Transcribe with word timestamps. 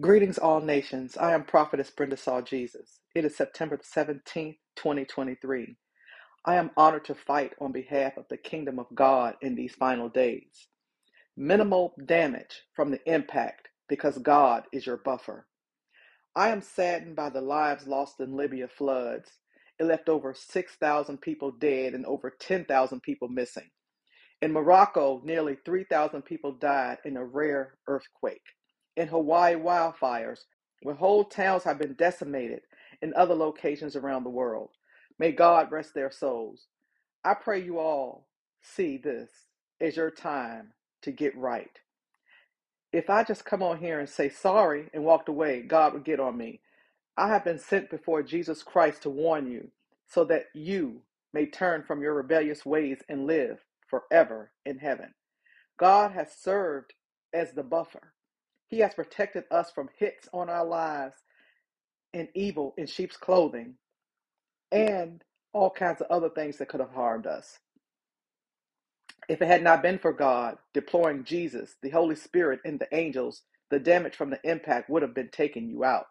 Greetings, 0.00 0.38
all 0.38 0.60
nations. 0.60 1.16
I 1.16 1.34
am 1.34 1.44
Prophetess 1.44 1.90
Brenda 1.90 2.16
Saw 2.18 2.42
Jesus. 2.42 2.98
It 3.14 3.24
is 3.24 3.36
September 3.36 3.78
17th, 3.78 4.56
2023. 4.76 5.76
I 6.44 6.56
am 6.56 6.72
honored 6.76 7.06
to 7.06 7.14
fight 7.14 7.54
on 7.60 7.72
behalf 7.72 8.16
of 8.16 8.26
the 8.30 8.36
kingdom 8.36 8.78
of 8.78 8.86
God 8.94 9.36
in 9.42 9.54
these 9.56 9.74
final 9.74 10.08
days. 10.08 10.68
Minimal 11.36 11.94
damage 12.06 12.62
from 12.76 12.90
the 12.90 13.00
impact 13.12 13.68
because 13.88 14.18
God 14.18 14.64
is 14.72 14.86
your 14.86 14.98
buffer. 14.98 15.46
I 16.36 16.50
am 16.50 16.62
saddened 16.62 17.16
by 17.16 17.30
the 17.30 17.42
lives 17.42 17.86
lost 17.86 18.20
in 18.20 18.36
Libya 18.36 18.68
floods. 18.68 19.30
It 19.80 19.84
left 19.84 20.08
over 20.08 20.34
6,000 20.34 21.18
people 21.22 21.52
dead 21.52 21.94
and 21.94 22.06
over 22.06 22.30
10,000 22.40 23.02
people 23.02 23.28
missing. 23.28 23.70
In 24.42 24.52
Morocco, 24.52 25.20
nearly 25.24 25.56
3,000 25.64 26.22
people 26.22 26.52
died 26.52 26.98
in 27.04 27.16
a 27.16 27.24
rare 27.24 27.74
earthquake. 27.88 28.42
In 28.96 29.08
Hawaii, 29.08 29.54
wildfires, 29.56 30.40
where 30.82 30.94
whole 30.96 31.24
towns 31.24 31.64
have 31.64 31.78
been 31.78 31.94
decimated, 31.94 32.62
in 33.02 33.14
other 33.14 33.34
locations 33.34 33.96
around 33.96 34.24
the 34.24 34.30
world. 34.30 34.70
May 35.18 35.32
God 35.32 35.72
rest 35.72 35.94
their 35.94 36.10
souls. 36.10 36.66
I 37.24 37.34
pray 37.34 37.62
you 37.62 37.78
all 37.78 38.28
see 38.62 38.96
this 38.98 39.30
as 39.80 39.96
your 39.96 40.10
time 40.10 40.72
to 41.02 41.12
get 41.12 41.36
right. 41.36 41.80
If 42.92 43.10
I 43.10 43.24
just 43.24 43.44
come 43.44 43.62
on 43.62 43.78
here 43.78 44.00
and 44.00 44.08
say 44.08 44.30
sorry 44.30 44.90
and 44.94 45.04
walked 45.04 45.28
away, 45.28 45.62
God 45.62 45.94
would 45.94 46.04
get 46.04 46.20
on 46.20 46.36
me. 46.38 46.60
I 47.16 47.28
have 47.28 47.44
been 47.44 47.60
sent 47.60 47.90
before 47.90 48.24
Jesus 48.24 48.64
Christ 48.64 49.02
to 49.04 49.10
warn 49.10 49.50
you 49.50 49.70
so 50.08 50.24
that 50.26 50.46
you 50.54 51.02
may 51.34 51.46
turn 51.46 51.84
from 51.84 52.02
your 52.02 52.14
rebellious 52.14 52.66
ways 52.66 52.98
and 53.08 53.26
live 53.28 53.60
forever 53.88 54.52
in 54.66 54.78
heaven. 54.80 55.14
God 55.78 56.12
has 56.12 56.34
served 56.36 56.94
as 57.34 57.52
the 57.54 57.64
buffer. 57.64 58.13
He 58.68 58.80
has 58.80 58.94
protected 58.94 59.44
us 59.50 59.70
from 59.72 59.90
hits 59.98 60.28
on 60.32 60.50
our 60.50 60.64
lives 60.66 61.16
and 62.14 62.28
evil 62.34 62.74
in 62.78 62.86
sheep's 62.86 63.16
clothing 63.16 63.76
and 64.72 65.22
all 65.52 65.70
kinds 65.70 66.00
of 66.00 66.08
other 66.10 66.30
things 66.30 66.58
that 66.58 66.68
could 66.68 66.80
have 66.80 66.92
harmed 66.92 67.26
us. 67.26 67.58
If 69.28 69.42
it 69.42 69.48
had 69.48 69.62
not 69.62 69.82
been 69.82 69.98
for 69.98 70.12
God 70.12 70.58
deploying 70.74 71.24
Jesus, 71.24 71.76
the 71.82 71.90
Holy 71.90 72.16
Spirit, 72.16 72.60
and 72.64 72.78
the 72.80 72.94
angels, 72.94 73.42
the 73.70 73.78
damage 73.80 74.16
from 74.16 74.30
the 74.30 74.40
impact 74.44 74.90
would 74.90 75.02
have 75.02 75.14
been 75.14 75.30
taking 75.32 75.68
you 75.70 75.84
out. 75.84 76.06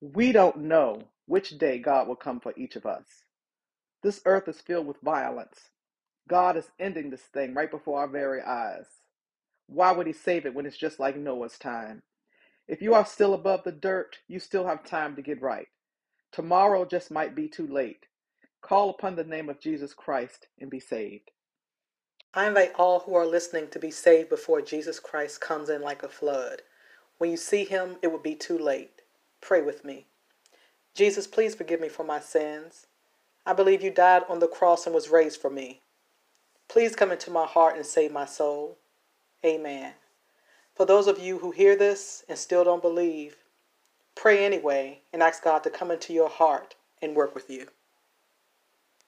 We 0.00 0.32
don't 0.32 0.58
know 0.62 1.02
which 1.26 1.58
day 1.58 1.78
God 1.78 2.08
will 2.08 2.16
come 2.16 2.40
for 2.40 2.54
each 2.56 2.76
of 2.76 2.86
us. 2.86 3.06
This 4.02 4.20
earth 4.26 4.48
is 4.48 4.60
filled 4.60 4.86
with 4.86 5.00
violence. 5.02 5.58
God 6.28 6.56
is 6.56 6.70
ending 6.80 7.10
this 7.10 7.22
thing 7.22 7.54
right 7.54 7.70
before 7.70 8.00
our 8.00 8.08
very 8.08 8.42
eyes. 8.42 8.86
Why 9.66 9.92
would 9.92 10.06
He 10.06 10.12
save 10.12 10.46
it 10.46 10.54
when 10.54 10.66
it's 10.66 10.76
just 10.76 11.00
like 11.00 11.16
Noah's 11.16 11.58
time? 11.58 12.02
If 12.68 12.82
you 12.82 12.94
are 12.94 13.06
still 13.06 13.34
above 13.34 13.64
the 13.64 13.72
dirt, 13.72 14.18
you 14.28 14.40
still 14.40 14.66
have 14.66 14.84
time 14.84 15.16
to 15.16 15.22
get 15.22 15.42
right. 15.42 15.68
Tomorrow 16.32 16.84
just 16.86 17.10
might 17.10 17.34
be 17.34 17.48
too 17.48 17.66
late. 17.66 18.06
Call 18.60 18.90
upon 18.90 19.16
the 19.16 19.24
name 19.24 19.48
of 19.48 19.60
Jesus 19.60 19.94
Christ 19.94 20.48
and 20.60 20.68
be 20.70 20.80
saved. 20.80 21.30
I 22.34 22.48
invite 22.48 22.74
all 22.76 23.00
who 23.00 23.14
are 23.14 23.26
listening 23.26 23.68
to 23.68 23.78
be 23.78 23.90
saved 23.90 24.28
before 24.28 24.60
Jesus 24.60 25.00
Christ 25.00 25.40
comes 25.40 25.70
in 25.70 25.80
like 25.80 26.02
a 26.02 26.08
flood. 26.08 26.62
When 27.18 27.30
you 27.30 27.36
see 27.36 27.64
him, 27.64 27.96
it 28.02 28.08
will 28.08 28.18
be 28.18 28.34
too 28.34 28.58
late. 28.58 29.02
Pray 29.40 29.62
with 29.62 29.84
me. 29.84 30.06
Jesus, 30.94 31.26
please 31.26 31.54
forgive 31.54 31.80
me 31.80 31.88
for 31.88 32.04
my 32.04 32.20
sins. 32.20 32.86
I 33.46 33.52
believe 33.52 33.82
you 33.82 33.90
died 33.90 34.24
on 34.28 34.40
the 34.40 34.48
cross 34.48 34.86
and 34.86 34.94
was 34.94 35.08
raised 35.08 35.40
for 35.40 35.50
me. 35.50 35.82
Please 36.68 36.96
come 36.96 37.12
into 37.12 37.30
my 37.30 37.46
heart 37.46 37.76
and 37.76 37.86
save 37.86 38.12
my 38.12 38.26
soul. 38.26 38.78
Amen. 39.44 39.94
For 40.74 40.86
those 40.86 41.06
of 41.06 41.18
you 41.18 41.38
who 41.38 41.50
hear 41.50 41.76
this 41.76 42.24
and 42.28 42.38
still 42.38 42.64
don't 42.64 42.82
believe, 42.82 43.36
pray 44.14 44.44
anyway 44.44 45.02
and 45.12 45.22
ask 45.22 45.42
God 45.44 45.62
to 45.64 45.70
come 45.70 45.90
into 45.90 46.12
your 46.12 46.28
heart 46.28 46.76
and 47.02 47.16
work 47.16 47.34
with 47.34 47.50
you. 47.50 47.68